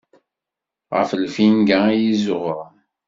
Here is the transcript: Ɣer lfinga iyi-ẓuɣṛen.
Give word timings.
Ɣer 0.95 1.09
lfinga 1.23 1.79
iyi-ẓuɣṛen. 1.91 2.75